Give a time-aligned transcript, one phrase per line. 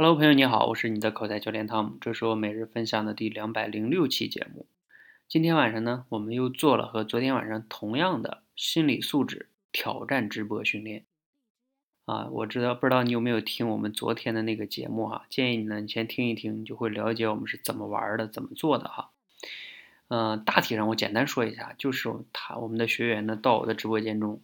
[0.00, 4.64] Hello，朋友你好，我是你的口才教练汤姆，这是我每日分享的第两百零六期节目。
[5.26, 11.04] 今天晚上呢，我们又做了和昨天晚上同样的心理素质挑战直播训练。
[12.04, 15.26] 啊，我知道不知道你有没有听我们昨天的那个节目哈？
[15.28, 19.10] 建议你呢，你先听一听，你就会了解我们是怎么玩的，怎么做的哈。
[20.06, 24.40] 嗯，大体上我简单说一下，就是他我们的学员呢到我的直播间中，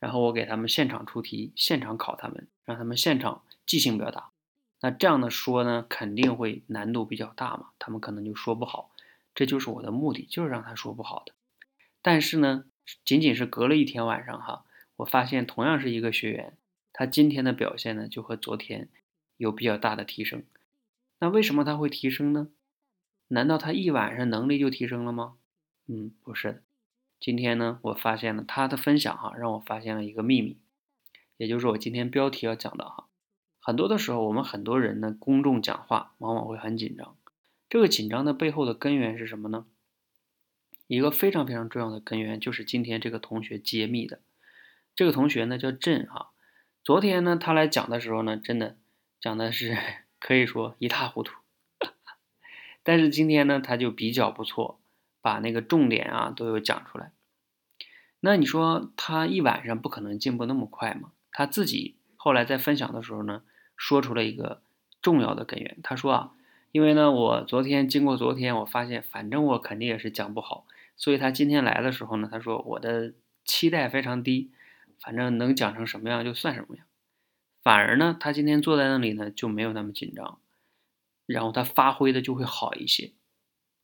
[0.00, 4.32] 然后我给他们现场出题，现场考他们，让他们现场即兴表达。
[4.80, 8.90] 那这样的说呢，肯定会难度比较大嘛，他们可能就说不好，
[9.34, 11.32] 这就是我的目的，就是让他说不好的。
[12.00, 12.64] 但是呢，
[13.04, 14.64] 仅仅是隔了一天晚上哈，
[14.96, 16.56] 我发现同样是一个学员，
[16.92, 18.88] 他今天的表现呢，就和昨天
[19.36, 20.44] 有比较大的提升。
[21.18, 22.48] 那为什么他会提升呢？
[23.26, 25.34] 难道他一晚上能力就提升了吗？
[25.88, 26.62] 嗯，不是的。
[27.18, 30.56] 今天呢，我发现了他的分享哈，让我发现了一个秘密，
[31.36, 33.07] 也就是我今天标题要讲的哈。
[33.68, 37.14] 很多的时候，我们很多人呢，公众讲话往往会很紧张。
[37.68, 39.66] 这个紧张的背后的根源是什么呢？
[40.86, 44.20] 一个非常非常重要的根源就是今天这个同学揭秘的。
[44.96, 46.30] 这个同学呢叫朕哈，
[46.82, 48.78] 昨天呢他来讲的时候呢，真的
[49.20, 49.76] 讲的是
[50.18, 51.34] 可以说一塌糊涂。
[52.82, 54.80] 但是今天呢他就比较不错，
[55.20, 57.12] 把那个重点啊都有讲出来。
[58.20, 61.12] 那你说他一晚上不可能进步那么快嘛？
[61.30, 63.42] 他自己后来在分享的时候呢？
[63.78, 64.60] 说出了一个
[65.00, 65.78] 重要的根源。
[65.82, 66.34] 他说啊，
[66.72, 74.50] 因为呢，我昨天经过昨天，我发现反正我肯定也是讲不好，所以他今天来的时候呢，他说我的期待非常低，
[75.00, 76.84] 反正能讲成什么样就算什么样。
[77.62, 80.40] 反而呢，他今天坐在那里呢就没有那么紧张，
[81.26, 83.12] 然后他发挥的就会好一些。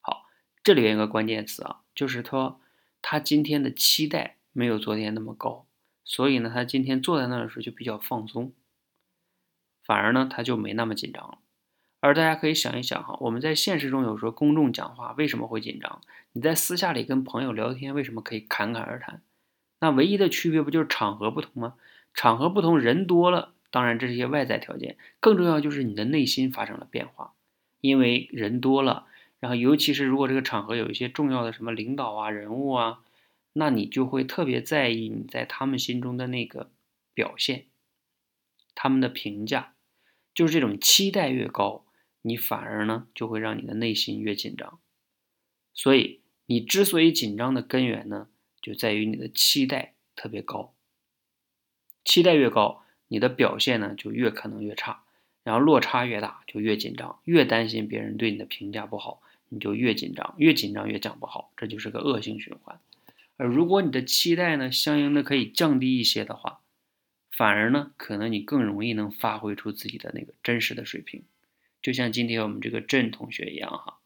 [0.00, 0.24] 好，
[0.64, 2.60] 这里边有个关键词啊，就是说
[3.00, 5.66] 他今天的期待没有昨天那么高，
[6.04, 8.52] 所以呢，他今天坐在那的时候就比较放松。
[9.84, 11.38] 反而呢，他就没那么紧张了。
[12.00, 16.00] 而大家可以想一想哈，我们在现实中有时候公众讲话为什么会紧张？
[16.32, 19.22] 你在私下里跟朋友聊天为什么可以侃侃而谈？
[19.80, 21.74] 那唯一的区别不就是场合不同吗？
[22.14, 27.34] 场合不同，人多了，当然这是一些外在条件，更重要就是你的内心发生了变化。
[27.80, 29.06] 因为人多了，
[29.40, 33.00] 然后尤其是如果这个场合有一些重要的什么领导啊、人物啊，
[33.54, 36.70] 那你就会特别在意你在他们心中的那个
[37.14, 37.66] 表现。
[38.74, 39.71] 他们的评价，
[40.34, 41.84] 就是这种期待越高，
[42.22, 44.78] 你反而呢就会让你的内心越紧张。
[45.74, 48.28] 所以你之所以紧张的根源呢，
[48.60, 50.74] 就在于你的期待特别高。
[52.04, 55.04] 期待越高，你的表现呢就越可能越差，
[55.44, 62.80] 然后落差越大，就越紧张，越担心别人对你的评价不好，你就越紧张，越紧张越讲不好，这就是个恶性循环。
[63.36, 66.61] 而如果你的期待呢，相应的可以降低一些的话，
[67.34, 71.22] 反而呢，可能你更容易能发挥出自己的那个真实的水平，
[71.80, 73.98] 就像今天我们这个郑同学一样哈。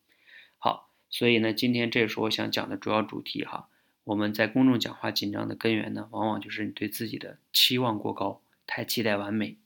[0.59, 3.69] 好，所以呢，今天这是我想讲的主要主题哈。
[4.05, 9.57] 我们在公众讲话紧张的根源呢，往往就是你对自己的期望过高，太期待完美。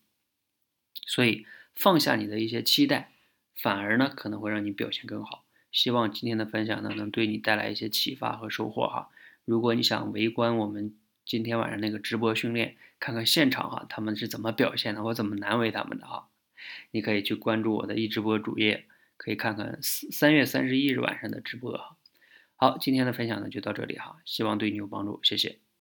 [1.04, 1.44] 所以
[1.74, 3.12] 放下你的一些期待，
[3.54, 5.44] 反而呢可能会让你表现更好。
[5.70, 9.10] 希望今天的分享呢，能对你带来一些启发和收获哈。
[9.44, 10.94] 如果你想围观我们。
[11.24, 16.28] 今天晚上那个直播训练，看看现场哈，他们是怎么表现的，我怎么难为他们的哈。
[16.90, 18.86] 你可以去关注我的一直播主页，
[19.16, 21.96] 可以看看三三月三十一日晚上的直播哈。
[22.56, 25.60] 好，今天的分享呢就到这里哈，希望对你有帮助，谢谢。